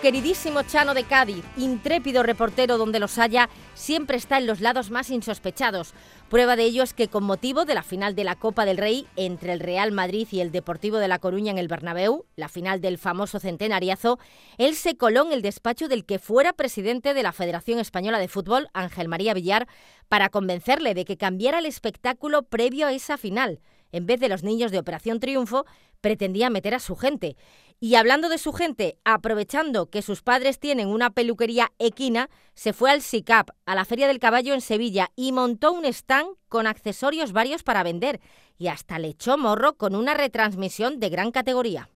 Queridísimo 0.00 0.62
Chano 0.62 0.94
de 0.94 1.04
Cádiz, 1.04 1.44
intrépido 1.56 2.22
reportero 2.22 2.78
donde 2.78 3.00
los 3.00 3.18
haya, 3.18 3.48
siempre 3.74 4.16
está 4.16 4.38
en 4.38 4.46
los 4.46 4.60
lados 4.60 4.90
más 4.90 5.10
insospechados. 5.10 5.94
Prueba 6.28 6.54
de 6.54 6.64
ello 6.64 6.82
es 6.82 6.92
que 6.92 7.08
con 7.08 7.24
motivo 7.24 7.64
de 7.64 7.74
la 7.74 7.82
final 7.82 8.14
de 8.14 8.24
la 8.24 8.36
Copa 8.36 8.64
del 8.64 8.76
Rey 8.76 9.06
entre 9.16 9.52
el 9.52 9.60
Real 9.60 9.92
Madrid 9.92 10.28
y 10.30 10.40
el 10.40 10.52
Deportivo 10.52 10.98
de 10.98 11.08
La 11.08 11.18
Coruña 11.18 11.50
en 11.50 11.58
el 11.58 11.66
Bernabéu, 11.66 12.26
la 12.36 12.48
final 12.48 12.80
del 12.80 12.98
famoso 12.98 13.40
centenariazo, 13.40 14.18
él 14.58 14.76
se 14.76 14.96
coló 14.96 15.26
en 15.26 15.32
el 15.32 15.42
despacho 15.42 15.88
del 15.88 16.04
que 16.04 16.18
fuera 16.18 16.52
presidente 16.52 17.14
de 17.14 17.22
la 17.22 17.32
Federación 17.32 17.78
Española 17.78 18.18
de 18.18 18.28
Fútbol, 18.28 18.68
Ángel 18.74 19.08
María 19.08 19.34
Villar, 19.34 19.66
para 20.08 20.28
convencerle 20.28 20.94
de 20.94 21.04
que 21.04 21.16
cambiara 21.16 21.58
el 21.58 21.66
espectáculo 21.66 22.42
previo 22.42 22.86
a 22.86 22.92
esa 22.92 23.16
final. 23.16 23.60
En 23.96 24.04
vez 24.04 24.20
de 24.20 24.28
los 24.28 24.42
niños 24.42 24.72
de 24.72 24.78
Operación 24.78 25.20
Triunfo, 25.20 25.64
pretendía 26.02 26.50
meter 26.50 26.74
a 26.74 26.80
su 26.80 26.96
gente. 26.96 27.34
Y 27.80 27.94
hablando 27.94 28.28
de 28.28 28.36
su 28.36 28.52
gente, 28.52 28.98
aprovechando 29.04 29.88
que 29.88 30.02
sus 30.02 30.20
padres 30.20 30.58
tienen 30.58 30.88
una 30.88 31.08
peluquería 31.08 31.72
equina, 31.78 32.28
se 32.52 32.74
fue 32.74 32.90
al 32.90 33.00
SICAP, 33.00 33.48
a 33.64 33.74
la 33.74 33.86
Feria 33.86 34.06
del 34.06 34.18
Caballo 34.18 34.52
en 34.52 34.60
Sevilla, 34.60 35.12
y 35.16 35.32
montó 35.32 35.72
un 35.72 35.86
stand 35.86 36.28
con 36.50 36.66
accesorios 36.66 37.32
varios 37.32 37.62
para 37.62 37.82
vender. 37.82 38.20
Y 38.58 38.68
hasta 38.68 38.98
le 38.98 39.08
echó 39.08 39.38
morro 39.38 39.78
con 39.78 39.94
una 39.94 40.12
retransmisión 40.12 41.00
de 41.00 41.08
gran 41.08 41.30
categoría. 41.30 41.88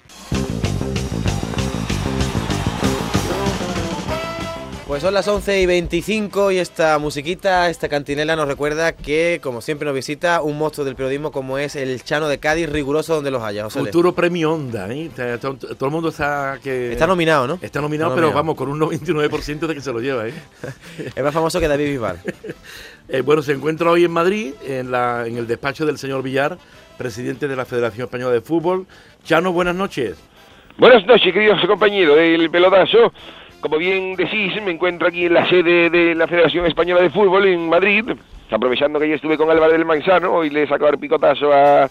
Pues 4.90 5.02
son 5.02 5.14
las 5.14 5.28
11 5.28 5.60
y 5.60 5.66
25 5.66 6.50
y 6.50 6.58
esta 6.58 6.98
musiquita, 6.98 7.70
esta 7.70 7.88
cantinela 7.88 8.34
nos 8.34 8.48
recuerda 8.48 8.90
que, 8.90 9.38
como 9.40 9.60
siempre, 9.60 9.86
nos 9.86 9.94
visita 9.94 10.42
un 10.42 10.58
monstruo 10.58 10.84
del 10.84 10.96
periodismo 10.96 11.30
como 11.30 11.58
es 11.58 11.76
el 11.76 12.02
Chano 12.02 12.26
de 12.26 12.38
Cádiz, 12.38 12.68
riguroso 12.68 13.14
donde 13.14 13.30
los 13.30 13.40
haya. 13.40 13.62
José 13.62 13.78
Le. 13.78 13.84
Futuro 13.84 14.12
premio 14.16 14.52
Onda, 14.52 14.92
¿eh? 14.92 15.08
Todo 15.40 15.86
el 15.86 15.92
mundo 15.92 16.08
está 16.08 16.58
que 16.60 16.90
Está 16.90 17.06
nominado, 17.06 17.46
¿no? 17.46 17.58
Está 17.62 17.80
nominado, 17.80 18.10
Está 18.10 18.16
pero 18.16 18.32
nominado. 18.32 18.34
vamos, 18.34 18.56
con 18.56 18.68
un 18.68 18.80
99% 18.80 19.68
de 19.68 19.74
que 19.76 19.80
se 19.80 19.92
lo 19.92 20.00
lleva, 20.00 20.26
¿eh? 20.26 20.34
Es 21.14 21.22
más 21.22 21.32
famoso 21.32 21.60
que 21.60 21.68
David 21.68 21.86
Bisbal. 21.86 22.18
Eh, 23.12 23.22
bueno, 23.22 23.42
se 23.42 23.52
encuentra 23.52 23.90
hoy 23.90 24.04
en 24.04 24.12
Madrid, 24.12 24.54
en, 24.64 24.92
la, 24.92 25.26
en 25.26 25.36
el 25.36 25.48
despacho 25.48 25.84
del 25.84 25.98
señor 25.98 26.22
Villar, 26.22 26.58
presidente 26.96 27.48
de 27.48 27.56
la 27.56 27.64
Federación 27.64 28.04
Española 28.04 28.32
de 28.32 28.40
Fútbol. 28.40 28.86
Chano, 29.24 29.52
buenas 29.52 29.74
noches. 29.74 30.16
Buenas 30.78 31.04
noches, 31.06 31.32
queridos 31.32 31.58
compañeros 31.66 32.16
del 32.16 32.48
pelotazo. 32.50 33.12
Como 33.60 33.76
bien 33.76 34.16
decís, 34.16 34.52
me 34.62 34.70
encuentro 34.70 35.08
aquí 35.08 35.26
en 35.26 35.34
la 35.34 35.48
sede 35.48 35.90
de 35.90 36.14
la 36.14 36.26
Federación 36.26 36.64
Española 36.66 37.02
de 37.02 37.10
Fútbol 37.10 37.46
en 37.46 37.68
Madrid. 37.68 38.04
Aprovechando 38.50 38.98
que 38.98 39.08
ya 39.08 39.14
estuve 39.16 39.36
con 39.36 39.50
Álvaro 39.50 39.72
del 39.72 39.84
Manzano, 39.84 40.32
hoy 40.32 40.50
le 40.50 40.62
he 40.62 40.66
sacado 40.66 40.90
el 40.90 40.98
picotazo 40.98 41.52
a, 41.52 41.88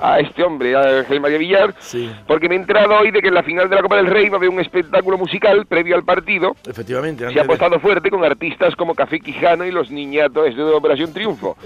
a 0.00 0.18
este 0.20 0.42
hombre, 0.42 0.74
a 0.74 1.00
Ángel 1.00 1.20
María 1.20 1.38
Villar, 1.38 1.74
Sí. 1.78 2.10
porque 2.26 2.48
me 2.48 2.56
he 2.56 2.58
enterado 2.58 2.98
hoy 2.98 3.10
de 3.10 3.20
que 3.20 3.28
en 3.28 3.34
la 3.34 3.42
final 3.42 3.68
de 3.68 3.76
la 3.76 3.82
Copa 3.82 3.96
del 3.96 4.06
Rey 4.06 4.28
va 4.28 4.36
a 4.36 4.38
haber 4.38 4.48
un 4.48 4.58
espectáculo 4.58 5.16
musical 5.18 5.66
previo 5.66 5.94
al 5.94 6.02
partido. 6.04 6.56
Efectivamente. 6.66 7.24
Se 7.24 7.30
ha 7.30 7.34
de- 7.34 7.40
apostado 7.40 7.78
fuerte 7.78 8.10
con 8.10 8.24
artistas 8.24 8.74
como 8.74 8.94
Café 8.94 9.20
Quijano 9.20 9.64
y 9.64 9.70
los 9.70 9.90
niñatos 9.90 10.56
de 10.56 10.62
Operación 10.62 11.12
Triunfo. 11.12 11.56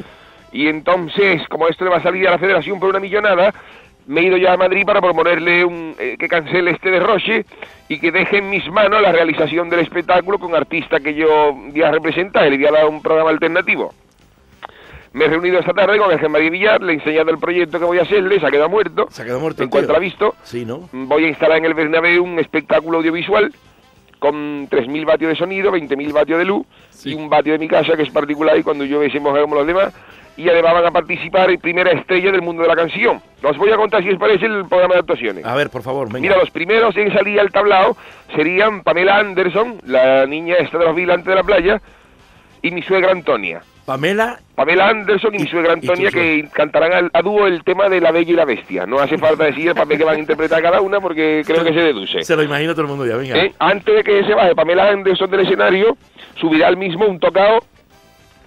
Y 0.53 0.67
entonces, 0.67 1.47
como 1.49 1.69
esto 1.69 1.85
le 1.85 1.91
va 1.93 1.99
a 1.99 2.03
salir 2.03 2.27
a 2.29 2.33
la 2.33 2.39
federación 2.39 2.79
por 2.81 2.91
una 2.91 2.99
millonada, 3.01 3.55
me 4.07 4.21
he 4.21 4.25
ido 4.25 4.37
ya 4.37 4.53
a 4.55 4.57
Madrid 4.57 4.85
para 4.85 5.01
proponerle 5.01 5.65
un, 5.65 5.95
eh, 5.99 6.17
que 6.19 6.29
cancele 6.29 6.73
este 6.73 6.91
derroche 6.91 7.45
y 7.89 7.99
que 8.01 8.11
deje 8.11 8.39
en 8.39 8.51
mis 8.51 8.69
manos 8.71 9.01
la 9.03 9.13
realización 9.13 9.69
del 9.71 9.81
espectáculo 9.81 10.39
con 10.39 10.55
artista 10.55 11.01
que 11.01 11.15
yo 11.15 11.53
voy 11.55 11.83
a 11.83 11.91
representar. 11.91 12.49
Le 12.49 12.57
voy 12.57 12.67
a 12.67 12.73
dar 12.73 12.87
un 12.87 13.03
programa 13.03 13.31
alternativo. 13.31 13.93
Me 15.13 15.25
he 15.25 15.29
reunido 15.29 15.59
esta 15.59 15.73
tarde 15.73 15.99
con 15.99 16.11
Ángel 16.13 16.29
María 16.29 16.51
Villar, 16.51 16.83
le 16.83 16.93
he 16.93 16.95
enseñado 16.97 17.31
el 17.33 17.39
proyecto 17.39 17.81
que 17.81 17.85
voy 17.85 17.99
a 17.99 18.03
hacerle, 18.03 18.39
se 18.39 18.47
ha 18.47 18.51
quedado 18.51 18.69
muerto. 18.69 19.09
Se 19.11 19.23
ha 19.23 19.25
quedado 19.25 19.41
muerto. 19.41 19.63
En 19.63 19.67
el 19.67 19.71
cuanto 19.71 19.95
ha 19.97 19.99
visto, 19.99 20.35
Sí, 20.45 20.65
¿no? 20.65 20.89
voy 20.93 21.25
a 21.25 21.29
instalar 21.29 21.59
en 21.59 21.65
el 21.65 21.75
Bernabéu 21.75 22.23
un 22.23 22.39
espectáculo 22.39 22.99
audiovisual 22.99 23.53
con 24.21 24.69
3.000 24.69 25.05
vatios 25.07 25.31
de 25.31 25.37
sonido, 25.37 25.73
20.000 25.73 26.13
vatios 26.13 26.39
de 26.39 26.45
luz 26.45 26.65
Sí. 26.91 27.11
y 27.11 27.15
un 27.15 27.29
vatio 27.29 27.55
de 27.55 27.59
mi 27.59 27.67
casa 27.67 27.97
que 27.97 28.03
es 28.03 28.11
particular 28.11 28.57
y 28.57 28.63
cuando 28.63 28.85
se 28.87 29.19
moja 29.19 29.41
como 29.41 29.57
los 29.57 29.67
demás 29.67 29.93
y 30.41 30.49
además 30.49 30.73
van 30.75 30.87
a 30.87 30.91
participar 30.91 31.51
en 31.51 31.61
primera 31.61 31.91
estrella 31.93 32.33
del 32.33 32.43
mundo 32.43 32.63
de 32.63 32.69
la 32.69 32.77
canción. 32.77 33.21
Os 33.43 33.57
voy 33.59 33.71
a 33.71 33.77
contar 33.77 34.03
si 34.03 34.11
os 34.11 34.19
parece 34.19 34.47
el 34.47 34.65
programa 34.67 34.95
de 34.95 35.01
actuaciones. 35.01 35.45
A 35.45 35.55
ver, 35.55 35.69
por 35.71 35.83
favor, 35.83 36.07
venga. 36.09 36.21
Mira, 36.21 36.37
los 36.39 36.51
primeros 36.51 36.97
en 36.97 37.13
salir 37.13 37.39
al 37.41 37.51
tablao 37.51 37.97
serían 38.35 38.83
Pamela 38.83 39.17
Anderson, 39.19 39.79
la 39.87 40.27
niña 40.27 40.55
esta 40.59 40.79
de 40.79 40.85
los 40.87 40.95
vigilantes 40.95 41.27
de 41.27 41.35
la 41.35 41.43
playa, 41.43 41.81
y 42.63 42.71
mi 42.71 42.83
suegra 42.83 43.13
Antonia. 43.13 43.61
Pamela, 43.87 44.39
Pamela 44.55 44.89
Anderson 44.89 45.35
y 45.35 45.39
mi 45.39 45.45
Y- 45.45 45.49
suegra 45.49 45.73
y 45.77 45.81
tu 45.81 45.91
Antonia 45.91 46.11
que 46.11 46.49
cantarán 46.53 46.93
al- 46.93 47.11
a 47.13 47.23
dúo 47.23 47.47
el 47.47 47.65
tema 47.65 47.89
de 47.89 48.01
La 48.01 48.13
Bella 48.13 48.31
y 48.31 48.35
la 48.37 48.45
Bestia. 48.45 48.87
No 48.87 49.01
hace 49.01 49.19
falta 49.19 49.45
decir 49.45 49.69
el 49.69 49.75
papel 49.75 49.99
que 49.99 50.05
van 50.05 50.17
a 50.17 50.19
interpretar 50.19 50.63
cada 50.63 50.81
una 50.81 51.01
porque 51.01 51.43
creo 51.45 51.65
que 51.65 51.73
se 51.73 51.81
deduce. 51.81 52.23
se 52.23 52.37
lo 52.37 52.43
imagina 52.43 52.73
todo 52.73 52.83
el 52.83 52.89
mundo 52.89 53.05
ya, 53.07 53.17
venga. 53.17 53.37
¿Eh? 53.37 53.53
Antes 53.59 53.95
de 53.97 54.05
que 54.05 54.23
se 54.25 54.35
baje 54.35 54.55
Pamela 54.55 54.91
Anderson 54.91 55.31
del 55.31 55.41
escenario, 55.41 55.97
subirá 56.37 56.69
al 56.69 56.77
mismo 56.77 57.07
un 57.07 57.19
tocado 57.19 57.65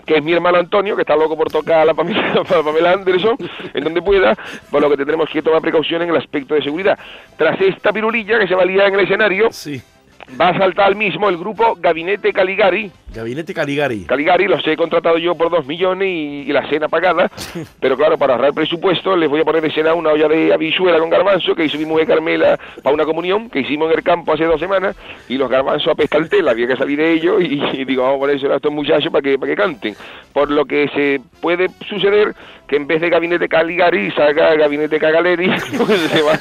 que 0.05 0.17
es 0.17 0.23
mi 0.23 0.33
hermano 0.33 0.57
Antonio, 0.57 0.95
que 0.95 1.01
está 1.01 1.15
loco 1.15 1.37
por 1.37 1.49
tocar 1.51 1.79
a 1.81 1.85
la 1.85 1.93
Pamela, 1.93 2.33
a 2.41 2.43
Pamela 2.63 2.91
Anderson, 2.91 3.37
en 3.73 3.83
donde 3.83 4.01
pueda, 4.01 4.35
por 4.69 4.81
lo 4.81 4.89
que 4.89 4.97
tendremos 4.97 5.29
que 5.29 5.41
tomar 5.41 5.61
precaución 5.61 6.01
en 6.01 6.09
el 6.09 6.17
aspecto 6.17 6.55
de 6.55 6.61
seguridad. 6.63 6.97
Tras 7.37 7.59
esta 7.61 7.91
pirulilla 7.93 8.39
que 8.39 8.47
se 8.47 8.55
va 8.55 8.63
a 8.63 8.65
liar 8.65 8.87
en 8.87 8.95
el 8.95 8.99
escenario, 9.01 9.51
Sí. 9.51 9.81
va 10.39 10.49
a 10.49 10.57
saltar 10.57 10.87
al 10.87 10.95
mismo 10.95 11.29
el 11.29 11.37
grupo 11.37 11.75
Gabinete 11.79 12.33
Caligari, 12.33 12.91
Gabinete 13.13 13.53
Caligari. 13.53 14.05
Caligari 14.05 14.47
los 14.47 14.65
he 14.67 14.75
contratado 14.75 15.17
yo 15.17 15.35
por 15.35 15.49
dos 15.49 15.65
millones 15.65 16.07
y, 16.07 16.41
y 16.47 16.51
la 16.53 16.67
cena 16.69 16.87
pagada, 16.87 17.29
pero 17.79 17.95
claro, 17.95 18.17
para 18.17 18.33
ahorrar 18.33 18.53
presupuesto 18.53 19.15
les 19.15 19.29
voy 19.29 19.41
a 19.41 19.43
poner 19.43 19.61
de 19.61 19.71
cena 19.71 19.93
una 19.93 20.09
olla 20.11 20.27
de 20.27 20.53
habichuela 20.53 20.99
con 20.99 21.09
garbanzo 21.09 21.53
que 21.55 21.65
hizo 21.65 21.77
mi 21.77 21.85
mujer 21.85 22.07
Carmela 22.07 22.57
para 22.81 22.93
una 22.93 23.05
comunión 23.05 23.49
que 23.49 23.59
hicimos 23.59 23.91
en 23.91 23.97
el 23.97 24.03
campo 24.03 24.33
hace 24.33 24.45
dos 24.45 24.59
semanas 24.59 24.95
y 25.29 25.37
los 25.37 25.49
garbanzos 25.49 25.89
apestan 25.93 26.27
tela, 26.29 26.51
había 26.51 26.67
que 26.67 26.75
salir 26.75 26.97
de 26.97 27.11
ellos 27.13 27.41
y, 27.41 27.61
y 27.81 27.85
digo, 27.85 28.03
vamos 28.03 28.17
a 28.17 28.19
ponérselo 28.21 28.53
a 28.53 28.57
estos 28.57 28.71
muchachos 28.71 29.11
para 29.11 29.21
que, 29.21 29.37
para 29.37 29.51
que 29.51 29.55
canten. 29.55 29.95
Por 30.33 30.49
lo 30.49 30.65
que 30.65 30.87
se 30.89 31.21
puede 31.41 31.67
suceder 31.87 32.33
que 32.67 32.77
en 32.77 32.87
vez 32.87 33.01
de 33.01 33.09
gabinete 33.09 33.47
Caligari 33.47 34.09
salga 34.11 34.55
gabinete 34.55 34.97
Cagaleri, 34.97 35.47
pues 35.77 35.99
se 35.99 36.21
va- 36.21 36.39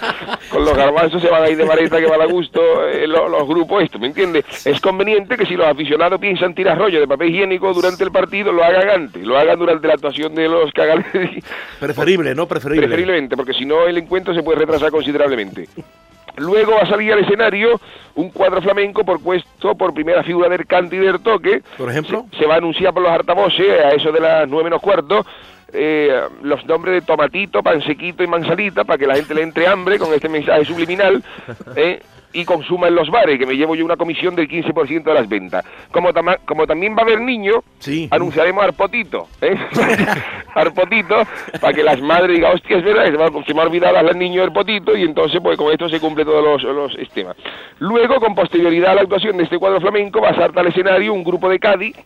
con 0.50 0.65
los 0.65 0.75
garbanzos 0.77 1.21
se 1.21 1.28
van 1.28 1.43
a 1.43 1.50
ir 1.50 1.56
de 1.56 1.65
vareta 1.65 1.99
que 1.99 2.06
van 2.06 2.22
a 2.22 2.27
gusto 2.27 2.88
eh, 2.88 3.06
lo- 3.06 3.28
los, 3.28 3.47
grupos 3.47 3.82
esto, 3.82 3.99
¿me 3.99 4.06
entiendes? 4.06 4.66
Es 4.66 4.81
conveniente 4.81 5.37
que 5.37 5.44
si 5.44 5.56
los 5.56 5.66
aficionados 5.66 6.19
piensan 6.21 6.55
tirar 6.62 6.78
rollo 6.78 7.00
de 7.00 7.09
papel 7.09 7.31
higiénico 7.31 7.73
durante 7.75 8.05
el 8.05 8.12
partido, 8.12 8.53
lo 8.53 8.62
hagan 8.62 8.89
antes, 8.89 9.25
lo 9.25 9.37
hagan 9.37 9.59
durante 9.59 9.89
la 9.89 9.95
actuación 9.95 10.33
de 10.34 10.49
los 10.49 10.73
Cagaleri, 10.73 11.43
Preferible, 11.81 12.34
¿no? 12.37 12.47
Preferible. 12.47 12.87
preferiblemente, 12.87 13.37
porque 13.37 13.53
si 13.53 13.65
no 13.65 13.89
el 13.89 13.99
encuentro 13.99 14.33
se 14.33 14.45
puede 14.45 14.61
retrasar 14.61 14.93
considerablemente. 14.93 15.69
Luego 16.37 16.77
va 16.77 16.83
a 16.83 16.87
salir 16.87 17.12
al 17.12 17.19
escenario 17.19 17.81
un 18.15 18.31
cuadro 18.31 18.62
flamenco 18.62 19.05
propuesto 19.05 19.75
por 19.75 19.93
primera 19.93 20.23
figura 20.23 20.49
del 20.49 20.67
cante 20.67 20.97
y 20.97 21.00
del 21.00 21.21
toque. 21.21 21.62
Por 21.77 21.91
ejemplo. 21.91 22.27
Se, 22.31 22.39
se 22.39 22.47
va 22.47 22.55
a 22.55 22.59
anunciar 22.59 22.94
por 22.94 23.03
los 23.03 23.12
altavoces 23.12 23.69
a 23.84 23.91
eso 23.91 24.12
de 24.12 24.21
las 24.21 24.49
nueve 24.49 24.65
menos 24.65 24.81
cuarto 24.81 25.27
eh, 25.75 26.21
los 26.43 26.65
nombres 26.67 26.94
de 26.94 27.00
Tomatito, 27.00 27.62
Pansequito 27.62 28.23
y 28.23 28.27
Manzanita 28.27 28.84
para 28.84 28.99
que 28.99 29.06
la 29.06 29.17
gente 29.17 29.34
le 29.34 29.43
entre 29.43 29.67
hambre 29.67 29.99
con 29.99 30.12
este 30.12 30.29
mensaje 30.29 30.67
subliminal 30.67 31.23
eh, 31.77 32.03
y 32.32 32.44
consuma 32.44 32.88
en 32.88 32.94
los 32.94 33.10
bares, 33.10 33.38
que 33.38 33.47
me 33.47 33.54
llevo 33.56 33.75
yo 33.75 33.84
una 33.84 33.97
comisión 33.97 34.34
del 34.34 34.48
15% 34.48 35.03
de 35.04 35.15
las 35.15 35.28
ventas. 35.28 35.65
Como, 35.91 36.10
como 36.47 36.66
también 36.66 36.94
va 36.94 37.00
a 37.00 37.03
haber 37.03 37.20
niños, 37.20 37.56
Sí. 37.78 38.09
anunciaremos 38.10 38.65
Arpotito, 38.65 39.28
¿eh? 39.41 39.56
Arpotito, 40.54 41.16
para 41.60 41.72
que 41.72 41.82
las 41.82 42.00
madres 42.00 42.37
digan, 42.37 42.54
hostia, 42.54 42.76
es 42.78 42.84
verdad, 42.84 43.04
se 43.47 43.54
me 43.54 43.60
ha- 43.60 43.65
olvidado 43.65 43.96
al 43.99 44.19
niño 44.19 44.43
Arpotito, 44.43 44.96
y 44.96 45.02
entonces, 45.02 45.40
pues 45.43 45.56
con 45.58 45.73
esto 45.73 45.88
se 45.88 46.00
cumple 46.00 46.25
todos 46.25 46.44
los, 46.44 46.75
los 46.75 46.94
esquemas. 46.99 47.37
Luego, 47.79 48.17
con 48.20 48.34
posterioridad 48.34 48.93
a 48.93 48.94
la 48.96 49.00
actuación 49.02 49.37
de 49.37 49.44
este 49.44 49.58
cuadro 49.58 49.81
flamenco, 49.81 50.20
va 50.20 50.31
a 50.31 50.34
saltar 50.34 50.61
al 50.64 50.69
escenario 50.73 51.12
un 51.14 51.25
grupo 51.25 51.49
de 51.49 51.58
Cádiz 51.58 51.96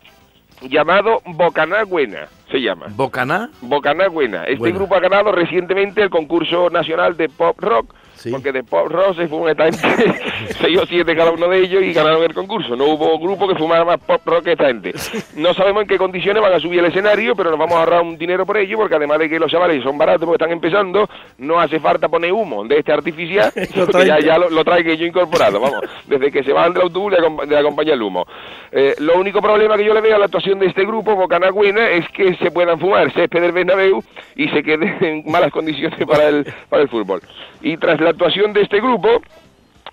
llamado 0.63 1.21
Bocaná 1.27 1.85
Buena, 1.85 2.29
se 2.51 2.59
llama. 2.61 2.87
Bocaná. 2.91 3.51
Bocaná 3.61 4.09
Buena. 4.09 4.45
Este 4.45 4.57
Buena. 4.57 4.77
grupo 4.79 4.95
ha 4.95 5.01
ganado 5.01 5.33
recientemente 5.33 6.03
el 6.03 6.11
concurso 6.11 6.71
nacional 6.71 7.17
de 7.17 7.29
pop 7.29 7.59
rock, 7.61 7.93
Sí. 8.15 8.31
porque 8.31 8.51
de 8.51 8.65
pop 8.65 8.87
rock 8.89 9.15
se 9.17 9.29
fue 9.29 9.51
esta 9.51 9.65
gente, 9.65 10.19
seis 10.61 10.79
o 10.79 10.87
siete 10.87 11.15
cada 11.15 11.33
uno 11.33 11.49
de 11.49 11.59
ellos 11.61 11.83
y 11.83 11.93
ganaron 11.93 12.23
el 12.23 12.33
concurso. 12.33 12.75
No 12.75 12.87
hubo 12.87 13.19
grupo 13.19 13.47
que 13.47 13.55
fumara 13.57 13.85
más 13.85 13.99
pop 14.01 14.23
rock 14.25 14.45
que 14.45 14.53
esta 14.53 14.69
gente. 14.69 14.95
No 15.37 15.53
sabemos 15.53 15.83
en 15.83 15.89
qué 15.89 15.99
condiciones 15.99 16.43
van 16.43 16.55
a 16.55 16.59
subir 16.61 16.81
al 16.81 16.87
escenario, 16.87 17.37
pero 17.37 17.51
nos 17.51 17.59
vamos 17.59 17.75
a 17.75 17.81
ahorrar 17.81 18.01
un 18.03 18.17
dinero 18.17 18.47
por 18.47 18.57
ello, 18.57 18.79
porque 18.79 18.95
además 18.95 19.19
de 19.19 19.29
que 19.29 19.39
los 19.39 19.51
chavales 19.51 19.83
son 19.83 19.99
baratos 19.99 20.23
porque 20.25 20.43
están 20.43 20.51
empezando, 20.53 21.07
no 21.39 21.61
hace 21.61 21.79
falta 21.79 22.09
poner 22.09 22.33
humo 22.33 22.65
de 22.65 22.79
este 22.79 22.91
artificial, 22.93 23.53
porque 23.75 24.07
ya, 24.07 24.19
ya 24.21 24.39
lo, 24.39 24.49
lo 24.49 24.65
trae 24.65 24.83
que 24.83 24.97
yo 24.97 25.05
incorporado, 25.05 25.61
vamos, 25.61 25.81
desde 26.07 26.33
que 26.33 26.43
se 26.43 26.53
van 26.55 26.73
del 26.73 26.85
autobús 26.85 27.13
le, 27.13 27.19
acom- 27.19 27.45
le 27.47 27.59
acompaña 27.59 27.93
el 27.93 28.01
humo. 28.03 28.25
Eh, 28.73 28.95
lo 28.99 29.19
único 29.19 29.43
problema 29.43 29.77
que 29.77 29.85
yo 29.85 29.93
le 29.93 30.01
veo 30.01 30.17
a 30.17 30.19
la 30.19 30.25
actuación 30.25 30.59
de 30.59 30.67
este 30.67 30.87
grupo, 30.87 31.15
Bocanagüena, 31.17 31.91
es 31.91 32.09
que 32.11 32.35
se 32.37 32.51
puedan 32.51 32.79
fumar 32.79 33.13
césped 33.13 33.41
del 33.41 33.53
Bernabéu 33.53 34.03
y 34.35 34.49
se 34.49 34.63
quede 34.63 34.97
en 35.01 35.31
malas 35.31 35.51
condiciones 35.51 35.99
para 36.07 36.29
el, 36.29 36.47
para 36.69 36.83
el 36.83 36.89
fútbol. 36.89 37.21
Y 37.63 37.77
tras 37.77 38.01
la 38.01 38.11
actuación 38.11 38.53
de 38.53 38.63
este 38.63 38.81
grupo, 38.81 39.23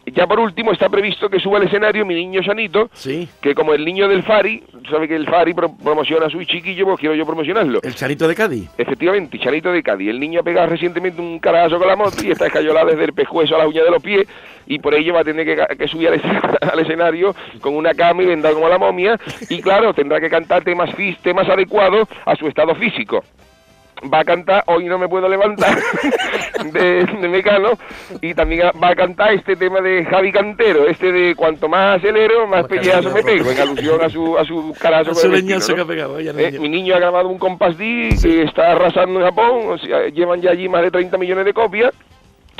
ya 0.05 0.27
por 0.27 0.39
último 0.39 0.71
está 0.71 0.89
previsto 0.89 1.29
que 1.29 1.39
suba 1.39 1.57
al 1.59 1.63
escenario 1.65 2.05
mi 2.05 2.13
niño 2.15 2.43
Sanito, 2.43 2.89
Sí. 2.93 3.27
que 3.41 3.55
como 3.55 3.73
el 3.73 3.85
niño 3.85 4.07
del 4.07 4.23
Fari, 4.23 4.63
sabe 4.89 5.07
que 5.07 5.15
el 5.15 5.25
Fari 5.25 5.53
pro- 5.53 5.75
promociona 5.77 6.25
a 6.25 6.29
su 6.29 6.43
chiquillo, 6.43 6.85
pues 6.85 6.99
quiero 6.99 7.15
yo 7.15 7.25
promocionarlo. 7.25 7.79
El 7.83 7.95
Chanito 7.95 8.27
de 8.27 8.35
Cádiz. 8.35 8.69
Efectivamente, 8.77 9.39
Chanito 9.39 9.71
de 9.71 9.81
Cádiz. 9.81 10.09
El 10.09 10.19
niño 10.19 10.41
ha 10.41 10.43
pegado 10.43 10.67
recientemente 10.67 11.21
un 11.21 11.39
carajo 11.39 11.77
con 11.79 11.87
la 11.87 11.95
moto 11.95 12.17
y 12.23 12.31
está 12.31 12.47
escayolado 12.47 12.87
desde 12.87 13.05
el 13.05 13.13
pescuezo 13.13 13.55
a 13.55 13.59
la 13.59 13.67
uña 13.67 13.83
de 13.83 13.91
los 13.91 14.03
pies 14.03 14.27
y 14.67 14.79
por 14.79 14.93
ello 14.93 15.13
va 15.13 15.21
a 15.21 15.23
tener 15.23 15.45
que, 15.45 15.77
que 15.77 15.87
subir 15.87 16.09
al, 16.09 16.21
escen- 16.21 16.57
al 16.71 16.79
escenario 16.79 17.33
con 17.61 17.75
una 17.75 17.93
cama 17.93 18.23
y 18.23 18.25
vendado 18.27 18.55
como 18.55 18.67
la 18.69 18.77
momia 18.77 19.17
y 19.49 19.61
claro, 19.61 19.93
tendrá 19.93 20.19
que 20.19 20.29
cantar 20.29 20.63
temas, 20.63 20.89
temas 21.21 21.47
adecuados 21.49 22.07
a 22.25 22.35
su 22.35 22.47
estado 22.47 22.75
físico. 22.75 23.23
Va 24.13 24.19
a 24.19 24.25
cantar 24.25 24.63
Hoy 24.67 24.85
no 24.85 24.97
me 24.97 25.07
puedo 25.07 25.29
levantar 25.29 25.77
de, 26.71 27.05
de 27.05 27.27
Mecano 27.27 27.71
y 28.21 28.33
también 28.33 28.71
va 28.81 28.89
a 28.89 28.95
cantar 28.95 29.33
este 29.33 29.55
tema 29.55 29.81
de 29.81 30.05
Javi 30.05 30.31
Cantero, 30.31 30.87
este 30.87 31.11
de 31.11 31.35
cuanto 31.35 31.67
más 31.67 31.97
acelero, 31.97 32.47
más 32.47 32.65
pellazo 32.67 33.11
me 33.11 33.23
pego, 33.23 33.51
en 33.51 33.59
alusión 33.59 34.01
a 34.01 34.09
su, 34.09 34.37
a 34.37 34.45
su 34.45 34.75
carajo 34.79 35.11
A 35.11 35.15
su 35.15 35.87
pegado. 35.87 36.19
Eh, 36.19 36.33
niño. 36.33 36.61
mi 36.61 36.69
niño 36.69 36.95
ha 36.95 36.99
grabado 36.99 37.29
un 37.29 37.37
compás 37.37 37.77
D 37.77 38.15
que 38.21 38.43
está 38.43 38.71
arrasando 38.71 39.19
en 39.19 39.25
Japón, 39.25 39.61
o 39.69 39.77
sea, 39.77 40.07
llevan 40.09 40.41
ya 40.41 40.51
allí 40.51 40.69
más 40.69 40.81
de 40.81 40.91
30 40.91 41.17
millones 41.17 41.45
de 41.45 41.53
copias. 41.53 41.93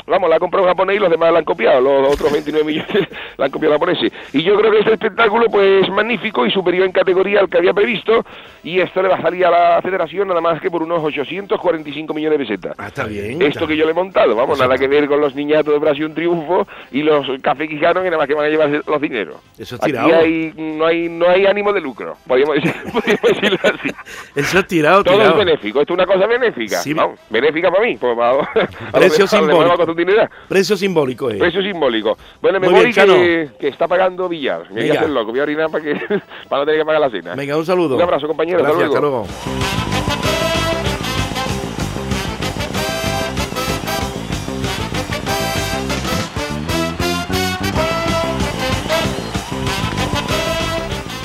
Vamos, 0.06 0.28
la 0.28 0.36
ha 0.36 0.38
comprado 0.38 0.64
un 0.66 0.70
japonés 0.70 0.96
y 0.96 0.98
los 0.98 1.10
demás 1.10 1.32
la 1.32 1.38
han 1.38 1.44
copiado, 1.44 1.80
los 1.80 2.12
otros 2.12 2.30
29 2.32 2.64
millones 2.66 3.08
la 3.38 3.46
han 3.46 3.50
copiado 3.50 3.74
japoneses. 3.74 4.12
Y 4.32 4.42
yo 4.42 4.56
creo 4.56 4.70
que 4.70 4.78
este 4.80 4.92
espectáculo 4.92 5.46
pues 5.50 5.84
es 5.84 5.90
magnífico 5.90 6.44
y 6.46 6.50
superior 6.50 6.84
en 6.86 6.92
categoría 6.92 7.40
al 7.40 7.48
que 7.48 7.58
había 7.58 7.72
previsto 7.72 8.24
y 8.62 8.80
esto 8.80 9.02
le 9.02 9.08
va 9.08 9.16
a 9.16 9.22
salir 9.22 9.46
a 9.46 9.50
la 9.50 9.82
federación 9.82 10.28
nada 10.28 10.40
más 10.40 10.60
que 10.60 10.70
por 10.70 10.82
unos 10.82 11.02
845 11.02 12.12
millones 12.14 12.38
de 12.38 12.44
pesetas. 12.44 12.74
Ah, 12.78 12.88
está 12.88 13.04
bien. 13.06 13.40
Esto 13.42 13.46
está- 13.46 13.66
que 13.66 13.76
yo 13.76 13.84
le 13.86 13.92
he 13.92 13.94
montado, 13.94 14.34
vamos, 14.36 14.58
nada 14.58 14.76
que 14.76 14.88
ver 14.88 15.06
con 15.08 15.20
los 15.20 15.34
niñatos 15.34 15.72
de 15.72 15.78
Brasil 15.78 16.04
un 16.04 16.14
triunfo 16.14 16.66
y 16.92 17.02
los 17.02 17.26
café 17.40 17.66
quijanos 17.68 18.02
que 18.02 18.10
nada 18.10 18.18
más 18.18 18.26
que 18.28 18.34
van 18.34 18.46
a 18.46 18.48
llevarse 18.48 18.80
los 18.86 19.00
dineros. 19.00 19.36
Eso 19.58 19.76
es 19.76 19.82
Aquí 19.82 19.92
tirado. 19.92 20.14
hay, 20.18 20.52
no, 20.56 20.86
hay, 20.86 21.08
no 21.08 21.28
hay 21.28 21.46
ánimo 21.46 21.72
de 21.72 21.80
lucro, 21.80 22.16
podríamos, 22.26 22.56
decir- 22.56 22.74
podríamos 22.92 23.22
decirlo 23.22 23.58
así. 23.62 23.90
Eso 24.36 24.58
es 24.58 24.66
tirado, 24.66 25.02
Todo 25.04 25.14
tirado. 25.14 25.32
es 25.40 25.46
benéfico, 25.46 25.80
esto 25.80 25.92
es 25.94 25.98
una 25.98 26.06
cosa 26.06 26.26
benéfica. 26.26 26.76
Sí, 26.78 26.92
¿no? 26.94 27.14
Benéfica 27.30 27.70
para 27.70 27.82
mí, 27.84 27.96
pues 27.96 28.16
para, 28.16 28.38
Precio 28.92 29.26
simbólico. 29.26 29.93
Continuidad. 29.94 30.30
Precio 30.48 30.76
simbólico 30.76 31.30
es. 31.30 31.38
Precio 31.38 31.62
simbólico. 31.62 32.16
Bueno, 32.40 32.60
me 32.60 32.68
Muy 32.68 32.74
voy 32.80 32.92
bien, 32.92 33.06
que, 33.06 33.50
que 33.58 33.68
está 33.68 33.88
pagando 33.88 34.28
billar. 34.28 34.70
Me 34.70 34.82
voy 34.82 34.90
a 34.90 35.00
hacer 35.00 35.10
loco, 35.10 35.30
voy 35.30 35.40
a 35.40 35.42
orinar 35.44 35.70
para, 35.70 35.84
que, 35.84 35.94
para 36.48 36.62
no 36.62 36.66
tener 36.66 36.80
que 36.80 36.84
pagar 36.84 37.00
la 37.00 37.10
cena. 37.10 37.34
Venga, 37.34 37.56
un 37.56 37.66
saludo. 37.66 37.96
Un 37.96 38.02
abrazo, 38.02 38.26
compañero, 38.26 38.58
hasta 38.58 38.70
Gracias, 38.70 39.00
luego. 39.00 39.22
hasta 39.24 39.50
luego. 39.50 39.64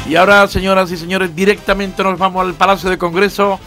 Y 0.08 0.16
ahora, 0.16 0.48
señoras 0.48 0.92
y 0.92 0.98
señores, 0.98 1.36
directamente 1.36 2.04
nos 2.04 2.18
vamos 2.18 2.44
al 2.44 2.56
Palacio 2.56 2.90
de 2.90 2.98
Congreso 2.98 3.60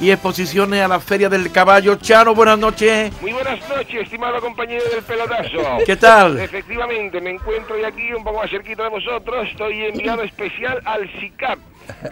y 0.00 0.10
exposiciones 0.10 0.82
a 0.82 0.88
la 0.88 0.98
Feria 0.98 1.28
del 1.28 1.52
Caballo. 1.52 1.96
Chano, 1.96 2.34
buenas 2.34 2.58
noches. 2.58 3.12
Muy 3.20 3.32
buenas 3.32 3.60
noches, 3.68 4.02
estimado 4.02 4.40
compañero 4.40 4.82
del 4.90 5.02
pelotazo. 5.02 5.58
¿Qué 5.86 5.96
tal? 5.96 6.40
Efectivamente, 6.40 7.20
me 7.20 7.30
encuentro 7.30 7.76
hoy 7.76 7.84
aquí 7.84 8.12
un 8.12 8.24
poco 8.24 8.38
más 8.38 8.50
cerquita 8.50 8.84
de 8.84 8.88
vosotros. 8.88 9.46
Estoy 9.48 9.84
enviado 9.84 10.22
especial 10.22 10.80
al 10.86 11.08
SICAP, 11.20 11.58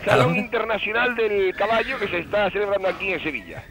Salón 0.05 0.37
Internacional 0.37 1.17
del 1.17 1.55
Caballo, 1.56 1.99
que 1.99 2.08
se 2.08 2.19
está 2.19 2.50
celebrando 2.50 2.88
aquí 2.88 3.12
en 3.12 3.23
Sevilla. 3.23 3.64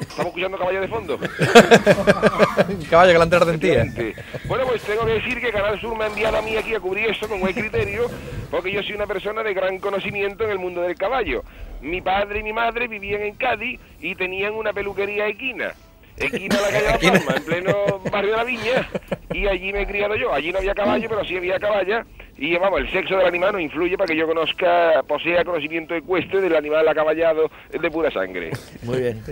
¿Estamos 0.00 0.26
escuchando 0.26 0.58
caballo 0.58 0.80
de 0.80 0.88
fondo? 0.88 1.18
Caballo 2.90 3.12
que 3.12 3.18
la 3.18 3.24
¿eh? 3.24 3.40
Efectivamente. 3.42 4.14
Bueno, 4.46 4.66
pues 4.66 4.82
tengo 4.82 5.04
que 5.06 5.12
decir 5.12 5.40
que 5.40 5.52
Canal 5.52 5.80
Sur 5.80 5.96
me 5.96 6.04
ha 6.04 6.06
enviado 6.08 6.38
a 6.38 6.42
mí 6.42 6.56
aquí 6.56 6.74
a 6.74 6.80
cubrir 6.80 7.10
esto 7.10 7.28
con 7.28 7.40
buen 7.40 7.52
criterio, 7.52 8.10
porque 8.50 8.72
yo 8.72 8.82
soy 8.82 8.94
una 8.94 9.06
persona 9.06 9.42
de 9.42 9.54
gran 9.54 9.78
conocimiento 9.78 10.44
en 10.44 10.50
el 10.50 10.58
mundo 10.58 10.82
del 10.82 10.96
caballo. 10.96 11.44
Mi 11.80 12.00
padre 12.00 12.40
y 12.40 12.42
mi 12.42 12.52
madre 12.52 12.88
vivían 12.88 13.22
en 13.22 13.34
Cádiz 13.34 13.80
y 14.00 14.14
tenían 14.14 14.54
una 14.54 14.72
peluquería 14.72 15.26
equina. 15.28 15.74
Equina 16.16 16.60
la 16.60 16.68
calle 16.68 16.84
La 16.84 16.98
Palma, 16.98 17.34
en 17.36 17.44
pleno 17.44 17.98
barrio 18.10 18.32
de 18.32 18.36
la 18.36 18.44
Viña, 18.44 18.88
y 19.32 19.46
allí 19.46 19.72
me 19.72 19.82
he 19.82 19.86
criado 19.86 20.16
yo. 20.16 20.32
Allí 20.34 20.52
no 20.52 20.58
había 20.58 20.74
caballo, 20.74 21.08
pero 21.08 21.24
sí 21.24 21.36
había 21.36 21.58
caballa. 21.58 22.04
Y 22.36 22.56
vamos, 22.56 22.80
el 22.80 22.90
sexo 22.90 23.16
del 23.16 23.26
animal 23.26 23.52
no 23.52 23.60
influye 23.60 23.96
para 23.96 24.08
que 24.08 24.16
yo 24.16 24.26
conozca, 24.26 25.02
posea 25.06 25.44
conocimiento 25.44 25.94
ecuestre 25.94 26.40
del 26.40 26.56
animal 26.56 26.86
acaballado 26.88 27.50
de 27.70 27.90
pura 27.90 28.10
sangre. 28.10 28.50
Muy 28.82 28.98
bien. 28.98 29.22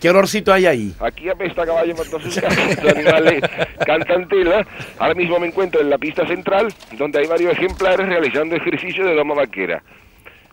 ¿Qué 0.00 0.10
olorcito 0.10 0.52
hay 0.52 0.66
ahí? 0.66 0.94
Aquí 1.00 1.28
apesta 1.28 1.66
caballo 1.66 1.92
los 2.82 2.94
animales 2.94 3.42
cantan 3.84 4.28
tela. 4.28 4.64
Ahora 4.98 5.14
mismo 5.14 5.40
me 5.40 5.48
encuentro 5.48 5.80
en 5.80 5.90
la 5.90 5.98
pista 5.98 6.24
central, 6.24 6.68
donde 6.96 7.18
hay 7.18 7.26
varios 7.26 7.52
ejemplares 7.54 8.06
realizando 8.06 8.54
ejercicio 8.54 9.04
de 9.04 9.14
doma 9.14 9.34
vaquera. 9.34 9.82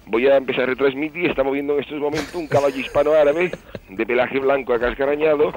Voy 0.08 0.28
a 0.28 0.38
empezar 0.38 0.64
a 0.64 0.68
retransmitir, 0.68 1.30
estamos 1.30 1.54
viendo 1.54 1.76
en 1.76 1.82
estos 1.82 2.00
momentos 2.00 2.34
un 2.34 2.48
caballo 2.48 2.78
hispano-árabe 2.80 3.52
de 3.90 4.06
pelaje 4.06 4.40
blanco 4.40 4.74
acascarañado. 4.74 5.54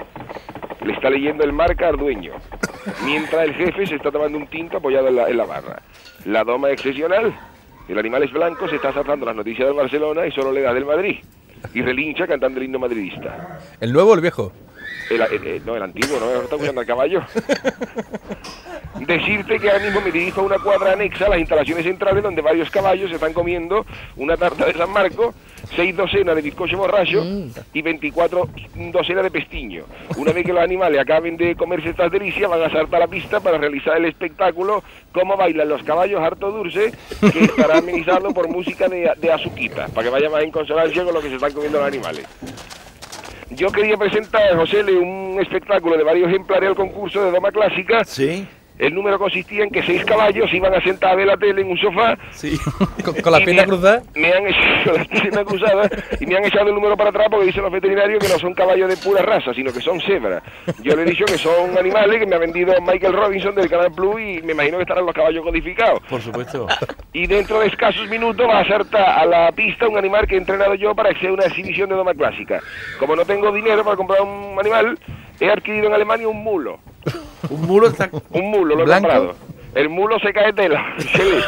Le 0.84 0.92
está 0.92 1.08
leyendo 1.08 1.44
el 1.44 1.52
marca 1.52 1.88
al 1.88 1.96
dueño, 1.96 2.32
mientras 3.04 3.44
el 3.44 3.54
jefe 3.54 3.86
se 3.86 3.96
está 3.96 4.10
tomando 4.10 4.36
un 4.36 4.46
tinto 4.48 4.78
apoyado 4.78 5.08
en 5.08 5.16
la, 5.16 5.28
en 5.28 5.36
la 5.36 5.44
barra. 5.44 5.82
La 6.26 6.44
doma 6.44 6.70
excepcional, 6.70 7.34
el 7.88 7.98
animal 7.98 8.22
es 8.22 8.32
blanco, 8.32 8.68
se 8.68 8.76
está 8.76 8.92
saltando 8.92 9.24
las 9.24 9.36
noticias 9.36 9.66
del 9.66 9.76
Barcelona 9.76 10.26
y 10.26 10.32
solo 10.32 10.52
le 10.52 10.60
da 10.60 10.74
del 10.74 10.84
Madrid. 10.84 11.16
Y 11.74 11.82
relincha 11.82 12.26
cantando 12.26 12.58
el 12.58 12.66
himno 12.66 12.78
madridista. 12.78 13.58
¿El 13.80 13.92
nuevo 13.92 14.10
o 14.10 14.14
el 14.14 14.20
viejo? 14.20 14.52
El, 15.10 15.20
el- 15.22 15.46
el- 15.46 15.66
no, 15.66 15.76
el 15.76 15.82
antiguo, 15.82 16.18
no, 16.20 16.30
está 16.42 16.54
escuchando 16.56 16.80
al 16.80 16.86
caballo. 16.86 17.22
Decirte 19.00 19.58
que 19.60 19.70
ahora 19.70 19.84
mismo 19.84 20.00
me 20.00 20.10
dirijo 20.10 20.40
a 20.40 20.44
una 20.44 20.58
cuadra 20.58 20.92
anexa 20.92 21.26
a 21.26 21.28
las 21.30 21.38
instalaciones 21.38 21.84
centrales 21.84 22.22
donde 22.22 22.42
varios 22.42 22.68
caballos 22.70 23.08
se 23.10 23.14
están 23.14 23.32
comiendo 23.32 23.86
una 24.16 24.36
tarta 24.36 24.66
de 24.66 24.74
San 24.74 24.90
Marco, 24.90 25.34
seis 25.76 25.96
docenas 25.96 26.34
de 26.34 26.42
bizcocho 26.42 26.76
borracho 26.76 27.22
y 27.72 27.82
24 27.82 28.48
docenas 28.92 29.22
de 29.24 29.30
pestiño. 29.30 29.84
Una 30.16 30.32
vez 30.32 30.44
que 30.44 30.52
los 30.52 30.62
animales 30.62 31.00
acaben 31.00 31.36
de 31.36 31.54
comerse 31.54 31.90
estas 31.90 32.10
delicias, 32.10 32.50
van 32.50 32.62
a 32.62 32.70
saltar 32.70 32.96
a 33.02 33.04
la 33.04 33.10
pista 33.10 33.38
para 33.40 33.58
realizar 33.58 33.96
el 33.96 34.06
espectáculo 34.06 34.82
Cómo 35.12 35.36
bailan 35.36 35.68
los 35.68 35.82
caballos 35.84 36.20
harto 36.20 36.50
dulce, 36.50 36.92
que 37.32 37.44
estará 37.44 37.78
amenizado 37.78 38.32
por 38.34 38.48
música 38.48 38.88
de, 38.88 39.10
de 39.16 39.32
azuquita, 39.32 39.88
para 39.88 40.04
que 40.04 40.10
vaya 40.10 40.28
más 40.30 40.42
en 40.42 40.50
consonancia 40.50 41.02
con 41.04 41.14
lo 41.14 41.20
que 41.20 41.28
se 41.28 41.36
están 41.36 41.52
comiendo 41.52 41.78
los 41.78 41.86
animales. 41.88 42.26
Yo 43.50 43.70
quería 43.72 43.96
presentar, 43.96 44.56
José, 44.56 44.82
un 44.82 45.38
espectáculo 45.40 45.96
de 45.96 46.04
varios 46.04 46.28
ejemplares 46.28 46.68
al 46.70 46.76
concurso 46.76 47.24
de 47.24 47.30
Doma 47.30 47.50
Clásica. 47.50 48.04
Sí. 48.04 48.46
El 48.78 48.94
número 48.94 49.18
consistía 49.18 49.64
en 49.64 49.70
que 49.70 49.82
seis 49.82 50.04
caballos 50.04 50.52
iban 50.52 50.72
a 50.74 50.80
sentar 50.82 51.12
a 51.12 51.14
ver 51.16 51.26
la 51.26 51.36
tele 51.36 51.62
en 51.62 51.70
un 51.70 51.78
sofá. 51.78 52.16
Sí. 52.30 52.56
con, 53.04 53.14
con 53.20 53.32
las 53.32 53.40
y 53.42 53.44
piernas 53.44 53.66
me- 53.66 53.72
cruzadas. 53.72 54.02
Me 54.14 54.32
han 54.32 54.46
echado 54.46 54.96
las 54.98 55.08
piernas 55.08 55.44
cruzadas 55.44 55.90
y 56.20 56.26
me 56.26 56.36
han 56.36 56.44
echado 56.44 56.68
el 56.68 56.74
número 56.74 56.96
para 56.96 57.10
atrás 57.10 57.26
porque 57.30 57.46
dicen 57.46 57.62
los 57.62 57.72
veterinarios 57.72 58.22
que 58.24 58.28
no 58.32 58.38
son 58.38 58.54
caballos 58.54 58.88
de 58.88 58.96
pura 58.98 59.22
raza, 59.22 59.52
sino 59.54 59.72
que 59.72 59.80
son 59.80 60.00
cebras. 60.00 60.42
Yo 60.82 60.94
le 60.94 61.02
he 61.02 61.06
dicho 61.06 61.24
que 61.24 61.38
son 61.38 61.76
animales 61.78 62.18
que 62.20 62.26
me 62.26 62.36
ha 62.36 62.38
vendido 62.38 62.72
Michael 62.82 63.12
Robinson 63.14 63.54
del 63.54 63.68
Canal 63.68 63.90
Plus 63.92 64.20
y 64.20 64.42
me 64.42 64.52
imagino 64.52 64.76
que 64.78 64.82
estarán 64.82 65.04
los 65.06 65.14
caballos 65.14 65.42
codificados. 65.44 66.00
Por 66.08 66.20
supuesto. 66.22 66.66
Y 67.12 67.26
dentro 67.26 67.60
de 67.60 67.66
escasos 67.66 68.08
minutos 68.08 68.46
va 68.48 68.60
a 68.60 68.68
saltar 68.68 69.18
a 69.18 69.24
la 69.26 69.52
pista 69.52 69.88
un 69.88 69.98
animal 69.98 70.26
que 70.26 70.36
he 70.36 70.38
entrenado 70.38 70.74
yo 70.74 70.94
para 70.94 71.12
que 71.12 71.20
sea 71.20 71.32
una 71.32 71.46
exhibición 71.46 71.88
de 71.88 71.96
doma 71.96 72.14
clásica. 72.14 72.60
Como 73.00 73.16
no 73.16 73.24
tengo 73.24 73.50
dinero 73.50 73.82
para 73.84 73.96
comprar 73.96 74.20
un 74.22 74.56
animal, 74.58 74.98
he 75.40 75.50
adquirido 75.50 75.86
en 75.88 75.94
Alemania 75.94 76.28
un 76.28 76.42
mulo. 76.44 76.78
Un 77.50 77.62
muro 77.62 77.88
está. 77.88 78.10
Un 78.30 78.50
mulo, 78.50 78.74
lo 78.74 78.84
he 78.84 78.94
comprado. 78.94 79.34
El 79.74 79.88
mulo 79.88 80.18
se 80.18 80.32
cae 80.32 80.52
tela. 80.52 80.94
se 80.98 81.22
ve. 81.22 81.42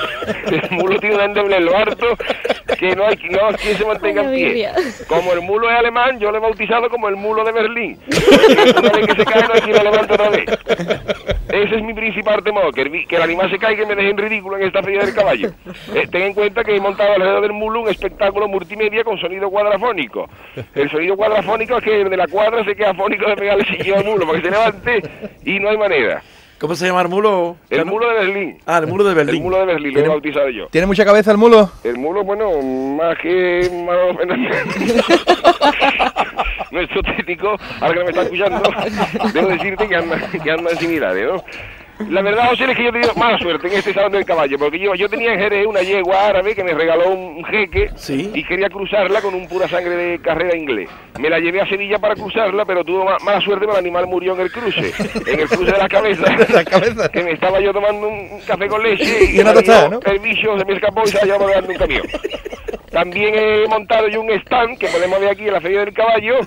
El 0.47 0.71
mulo 0.71 1.01
tiene 1.01 1.17
una 1.17 1.25
endeble 1.25 1.57
en 1.57 1.65
lo 1.65 1.77
harto 1.77 2.07
que 2.81 2.97
no 2.97 3.05
hay 3.07 3.17
no 3.31 3.49
quien 3.59 3.77
se 3.77 3.85
mantenga 3.85 4.23
en 4.23 4.31
pie. 4.33 4.53
Como 5.07 5.33
el 5.35 5.43
mulo 5.43 5.69
es 5.71 5.77
alemán, 5.77 6.19
yo 6.19 6.31
lo 6.31 6.39
he 6.39 6.41
bautizado 6.41 6.89
como 6.89 7.09
el 7.09 7.17
mulo 7.17 7.45
de 7.45 7.53
Berlín. 7.53 7.99
Una 8.79 8.91
vez 8.91 9.07
que 9.07 9.15
se 9.17 9.25
cae 9.27 9.43
no 9.47 9.53
hay 9.55 9.61
quien 9.61 9.77
lo 9.77 9.83
levante 9.85 10.15
otra 10.15 10.31
vez. 10.31 10.45
Ese 11.53 11.77
es 11.77 11.83
mi 11.83 11.93
principal 11.93 12.43
temor, 12.43 12.73
que 12.73 12.83
el, 12.83 12.89
vi- 12.89 13.07
que 13.07 13.17
el 13.17 13.23
animal 13.23 13.51
se 13.51 13.59
caiga 13.59 13.83
y 13.83 13.87
me 13.87 13.95
deje 13.97 14.09
en 14.11 14.17
ridículo 14.17 14.57
en 14.57 14.63
esta 14.65 14.83
feria 14.83 15.05
del 15.05 15.15
caballo. 15.15 15.51
Eh, 15.95 16.07
ten 16.11 16.23
en 16.23 16.33
cuenta 16.35 16.65
que 16.65 16.75
he 16.75 16.81
montado 16.81 17.13
alrededor 17.13 17.43
del 17.43 17.53
mulo 17.53 17.81
un 17.83 17.89
espectáculo 17.89 18.49
multimedia 18.49 19.05
con 19.05 19.19
sonido 19.19 19.51
cuadrafónico. 19.51 20.31
El 20.75 20.91
sonido 20.91 21.17
cuadrafónico 21.17 21.77
es 21.77 21.85
que 21.85 22.05
de 22.05 22.17
la 22.17 22.29
cuadra 22.29 22.65
se 22.65 22.75
queda 22.75 22.95
fónico 22.95 23.29
de 23.29 23.37
pegarle 23.37 23.65
sillón 23.65 23.99
al 23.99 24.05
mulo 24.05 24.27
para 24.27 24.39
que 24.41 24.45
se 24.47 24.51
levante 24.51 25.03
y 25.45 25.59
no 25.61 25.69
hay 25.69 25.77
manera. 25.77 26.23
¿Cómo 26.61 26.75
se 26.75 26.87
llama 26.87 27.01
el 27.01 27.09
mulo? 27.09 27.57
El 27.71 27.87
mulo 27.87 28.07
de 28.11 28.15
Berlín. 28.27 28.59
Ah, 28.67 28.79
el 28.79 28.87
muro 28.87 29.03
de 29.05 29.15
Berlín. 29.15 29.37
El 29.37 29.43
mulo 29.43 29.59
de 29.61 29.65
Berlín, 29.65 29.93
lo 29.95 29.99
he 29.99 30.03
¿Tiene- 30.03 30.09
bautizado 30.09 30.49
yo. 30.51 30.67
¿Tiene 30.69 30.87
mucha 30.87 31.05
cabeza 31.07 31.31
el 31.33 31.39
mulo? 31.39 31.71
El 31.83 31.97
mulo, 31.97 32.23
bueno, 32.23 32.51
más 32.61 33.17
que 33.19 33.71
Manolo 33.87 34.15
Fernández. 34.19 34.67
Nuestro 36.71 37.03
técnico, 37.03 37.57
ahora 37.81 37.95
que 37.95 38.05
me 38.05 38.11
está 38.11 38.23
escuchando, 38.23 38.63
debo 39.33 39.49
decirte 39.49 39.89
que 39.89 39.97
anda, 39.97 40.19
que 40.43 40.51
anda 40.51 40.71
en 40.71 40.77
similares, 40.79 41.27
¿no? 41.33 41.45
La 42.09 42.23
verdad, 42.23 42.49
José, 42.49 42.65
es 42.71 42.77
que 42.77 42.83
yo 42.85 42.89
he 42.89 42.93
tenido 42.93 43.15
mala 43.15 43.39
suerte 43.39 43.67
en 43.69 43.75
este 43.75 43.93
salón 43.93 44.13
del 44.13 44.25
caballo, 44.25 44.59
porque 44.59 44.79
yo, 44.79 44.95
yo 44.95 45.09
tenía 45.09 45.33
en 45.35 45.39
Jerez 45.39 45.67
una 45.67 45.83
yegua 45.83 46.29
árabe 46.29 46.55
que 46.55 46.65
me 46.65 46.73
regaló 46.73 47.11
un 47.11 47.45
jeque 47.45 47.91
Sí. 47.97 48.31
y 48.35 48.43
quería 48.45 48.69
cruzarla 48.71 49.21
con 49.21 49.35
un 49.35 49.47
pura 49.49 49.69
sangre 49.69 49.95
de 49.97 50.19
carrera 50.21 50.57
inglés. 50.57 50.89
Me 51.19 51.29
la 51.29 51.39
llevé 51.39 51.61
a 51.61 51.67
Sevilla 51.69 51.99
para 51.99 52.15
cruzarla, 52.15 52.65
pero 52.65 52.83
tuvo 52.85 53.05
ma- 53.05 53.19
mala 53.23 53.41
suerte 53.43 53.67
porque 53.67 53.79
el 53.81 53.85
animal 53.85 54.07
murió 54.07 54.35
en 54.35 54.41
el 54.41 54.51
cruce, 54.53 54.93
en 55.27 55.41
el 55.41 55.49
cruce 55.49 55.73
de 55.73 55.79
la 55.79 55.89
cabeza. 55.89 56.25
La 56.53 56.65
cabeza. 56.65 57.09
que 57.11 57.23
me 57.23 57.33
estaba 57.33 57.61
yo 57.61 57.73
tomando 57.73 58.09
un 58.09 58.41
café 58.47 58.67
con 58.67 58.83
leche 58.83 59.25
y, 59.35 59.41
Y 59.41 59.45
tostada, 59.45 59.89
¿no? 59.89 60.01
el 60.05 60.19
bicho 60.21 60.59
se 60.59 60.65
me 60.65 60.75
escapó 60.75 61.03
y 61.05 61.09
se 61.09 61.19
la 61.19 61.25
llevó 61.25 61.39
volando 61.41 61.71
un 61.71 61.77
camión. 61.79 62.03
También 62.91 63.35
he 63.37 63.67
montado 63.69 64.09
yo 64.09 64.21
un 64.23 64.31
stand 64.31 64.79
que 64.79 64.89
podemos 64.89 65.21
ver 65.21 65.31
aquí 65.31 65.47
en 65.47 65.53
la 65.53 65.61
Feria 65.61 65.81
del 65.85 65.93
Caballo, 65.95 66.39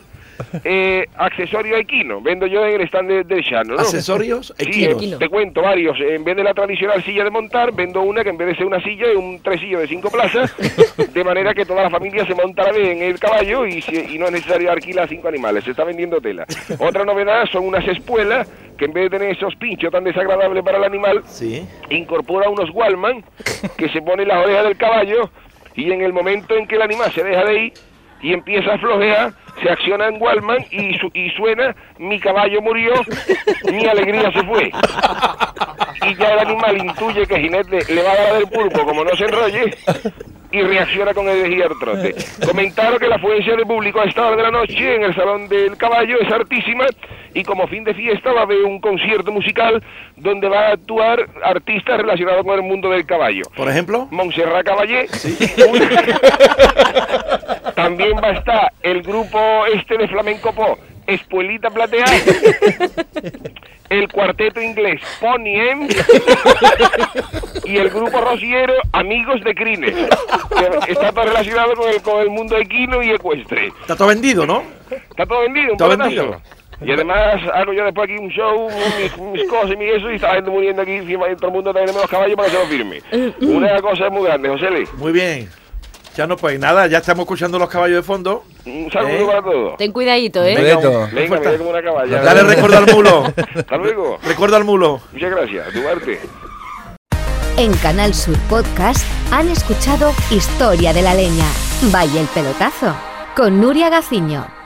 eh, 0.63 1.05
accesorio 1.15 1.77
equino. 1.77 2.21
Vendo 2.21 2.45
yo 2.47 2.65
en 2.65 2.79
el 2.81 2.87
stand 2.87 3.25
de- 3.27 3.41
Llano, 3.43 3.75
¿no? 3.75 3.81
Accesorios 3.81 4.53
Sí, 4.57 4.85
equinos. 4.85 5.03
eh, 5.03 5.15
te 5.19 5.29
cuento 5.29 5.61
varios. 5.61 5.97
En 5.99 6.23
vez 6.23 6.35
de 6.35 6.43
la 6.43 6.53
tradicional 6.53 7.03
silla 7.03 7.23
de 7.23 7.29
montar, 7.29 7.73
vendo 7.73 8.01
una 8.01 8.23
que 8.23 8.29
en 8.29 8.37
vez 8.37 8.47
de 8.49 8.55
ser 8.55 8.65
una 8.65 8.81
silla 8.81 9.07
es 9.07 9.15
un 9.17 9.41
tresillo 9.41 9.79
de 9.79 9.87
cinco 9.87 10.09
plazas, 10.09 10.53
de 11.13 11.23
manera 11.23 11.53
que 11.53 11.65
toda 11.65 11.83
la 11.83 11.89
familia 11.89 12.25
se 12.25 12.33
monta 12.35 12.61
a 12.63 12.65
la 12.67 12.71
vez 12.73 12.87
en 12.89 13.01
el 13.01 13.19
caballo 13.19 13.65
y, 13.67 13.83
no 14.17 14.25
es 14.27 14.31
necesario 14.31 14.71
alquilar 14.71 15.09
cinco 15.09 15.27
animales. 15.27 15.63
Se 15.65 15.71
está 15.71 15.83
vendiendo 15.83 16.21
tela. 16.21 16.45
Otra 16.79 17.03
novedad 17.03 17.45
son 17.51 17.65
unas 17.67 17.85
espuelas 17.87 18.49
que 18.77 18.85
en 18.85 18.93
vez 18.93 19.03
de 19.05 19.09
tener 19.17 19.31
esos 19.35 19.55
pinchos 19.55 19.91
tan 19.91 20.03
desagradables 20.03 20.63
para 20.63 20.77
el 20.77 20.83
animal, 20.83 21.21
Sí. 21.25 21.65
incorpora 21.89 22.49
unos 22.49 22.69
Wallman 22.71 23.23
que 23.77 23.89
se 23.89 24.01
pone 24.01 24.23
en 24.23 24.29
las 24.29 24.43
orejas 24.43 24.63
del 24.63 24.77
caballo 24.77 25.29
y 25.75 25.91
en 25.91 26.01
el 26.01 26.13
momento 26.13 26.55
en 26.55 26.67
que 26.67 26.75
el 26.75 26.81
animal 26.81 27.11
se 27.11 27.23
deja 27.23 27.43
de 27.45 27.63
ir 27.65 27.73
y 28.23 28.33
empieza 28.33 28.73
a 28.73 28.77
flojear, 28.79 29.31
se 29.61 29.69
acciona 29.69 30.07
en 30.07 30.19
Wallman 30.21 30.57
y, 30.71 30.97
su- 30.97 31.11
y 31.13 31.29
suena 31.31 31.75
mi 31.99 32.19
caballo 32.19 32.61
murió, 32.61 32.93
mi 33.71 33.85
alegría 33.85 34.31
se 34.31 34.43
fue. 34.43 34.71
Y 36.07 36.15
ya 36.15 36.33
el 36.33 36.39
animal 36.39 36.77
intuye 36.77 37.25
que 37.27 37.35
el 37.35 37.41
jinete 37.41 37.93
le 37.93 38.01
va 38.03 38.11
a 38.11 38.15
dar 38.15 38.33
del 38.33 38.47
pulpo 38.47 38.83
como 38.85 39.03
no 39.03 39.15
se 39.15 39.25
enrolle 39.25 39.75
y 40.53 40.61
reacciona 40.61 41.13
con 41.15 41.27
energía 41.27 41.65
al 41.65 41.79
trote. 41.79 42.13
Comentaron 42.45 42.99
que 42.99 43.07
la 43.07 43.15
afluencia 43.15 43.55
de 43.55 43.65
público 43.65 43.99
a 43.99 44.05
esta 44.05 44.27
hora 44.27 44.37
de 44.37 44.43
la 44.43 44.51
noche 44.51 44.95
en 44.95 45.03
el 45.03 45.15
Salón 45.15 45.49
del 45.49 45.75
Caballo 45.77 46.21
es 46.21 46.31
altísima 46.31 46.85
y 47.33 47.43
como 47.43 47.67
fin 47.67 47.83
de 47.83 47.95
fiesta 47.95 48.31
va 48.31 48.41
a 48.41 48.43
haber 48.43 48.63
un 48.63 48.79
concierto 48.79 49.31
musical 49.31 49.83
donde 50.15 50.47
va 50.47 50.67
a 50.67 50.73
actuar 50.73 51.27
artistas 51.43 51.97
relacionados 51.97 52.45
con 52.45 52.53
el 52.53 52.61
mundo 52.61 52.91
del 52.91 53.03
caballo. 53.07 53.41
Por 53.55 53.67
ejemplo. 53.67 54.07
Montserrat 54.11 54.63
Caballé. 54.63 55.07
También 57.75 58.15
va 58.23 58.27
a 58.27 58.33
estar 58.33 58.71
el 58.83 59.01
grupo 59.01 59.65
este 59.73 59.97
de 59.97 60.07
flamenco 60.07 60.53
po, 60.53 60.77
Espuelita 61.07 61.71
Platea. 61.71 62.05
El 63.89 64.07
cuarteto 64.07 64.59
inglés 64.59 65.01
Pony 65.19 65.59
M. 65.69 65.87
Y 67.65 67.77
el 67.77 67.89
grupo 67.89 68.19
rociero 68.21 68.73
Amigos 68.91 69.41
de 69.43 69.55
Crines. 69.55 69.95
que 70.85 70.91
está 70.91 71.11
todo 71.11 71.25
relacionado 71.25 71.73
con 71.75 71.89
el, 71.89 72.01
con 72.01 72.21
el 72.21 72.29
mundo 72.29 72.57
equino 72.57 73.01
y 73.01 73.11
ecuestre. 73.11 73.67
Está 73.81 73.95
todo 73.95 74.07
vendido, 74.09 74.45
¿no? 74.45 74.63
Está 74.89 75.25
todo 75.25 75.41
vendido, 75.41 75.67
un 75.67 75.71
Está 75.73 75.85
pelotazo. 75.85 76.09
vendido. 76.09 76.41
Y 76.81 76.91
además 76.91 77.35
hago 77.53 77.71
yo 77.71 77.85
después 77.85 78.09
aquí 78.09 78.19
un 78.19 78.29
show, 78.29 78.67
mis, 78.99 79.17
mis 79.17 79.49
cosas 79.49 79.71
y 79.71 79.77
mi 79.77 79.85
eso, 79.89 80.11
y 80.11 80.15
está 80.15 80.29
la 80.29 80.33
gente 80.35 80.49
muriendo 80.51 80.81
aquí, 80.81 80.91
encima 80.91 81.29
y 81.31 81.35
todo 81.37 81.47
el 81.47 81.53
mundo 81.53 81.73
también 81.73 81.95
los 81.95 82.09
caballos 82.09 82.35
para 82.35 82.49
que 82.49 82.55
se 82.55 82.61
lo 82.61 82.67
firme. 82.69 83.01
Una 83.41 83.79
cosa 83.81 84.09
muy 84.09 84.23
grande, 84.23 84.49
José 84.49 84.69
Le. 84.69 84.85
Muy 84.97 85.13
bien. 85.13 85.49
Ya 86.17 86.27
no, 86.27 86.35
pues 86.37 86.59
nada, 86.59 86.85
ya 86.87 86.99
estamos 86.99 87.23
escuchando 87.23 87.57
los 87.57 87.69
caballos 87.69 87.95
de 87.97 88.03
fondo. 88.03 88.43
Un 88.65 88.91
saludo 88.91 89.13
¿Eh? 89.13 89.25
para 89.25 89.41
todos. 89.41 89.77
Ten 89.77 89.91
cuidadito, 89.91 90.43
¿eh? 90.43 90.55
Venga, 90.55 91.09
me 91.11 91.27
voy 91.27 91.57
como 91.57 91.69
una 91.71 91.81
caballa. 91.81 92.21
Dale 92.21 92.43
recuerdo 92.43 92.77
al 92.77 92.93
mulo. 92.93 93.23
Hasta 93.55 93.77
luego. 93.77 94.19
recuerdo 94.23 94.55
al 94.57 94.63
mulo. 94.63 95.01
Muchas 95.11 95.31
gracias. 95.31 95.73
Duarte. 95.73 96.19
En 97.63 97.71
Canal 97.77 98.13
Sur 98.13 98.37
Podcast 98.49 99.05
han 99.31 99.47
escuchado 99.47 100.11
Historia 100.29 100.91
de 100.91 101.01
la 101.01 101.13
Leña. 101.13 101.45
Vaya 101.93 102.19
el 102.19 102.27
pelotazo. 102.27 102.93
Con 103.37 103.61
Nuria 103.61 103.89
Gaciño. 103.89 104.62